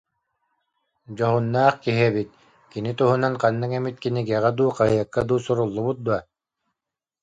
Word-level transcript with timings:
Дьоһуннаах 1.17 1.75
киһи 1.83 2.03
эбит. 2.09 2.29
Кини 2.71 2.91
туһунан 2.97 3.33
ханнык 3.41 3.71
эмит 3.77 3.97
кинигэҕэ 4.03 4.51
дуу, 4.57 4.69
хаһыакка 4.77 5.21
дуу 5.27 5.39
суруллубут 5.45 5.97
дуо? 6.05 6.19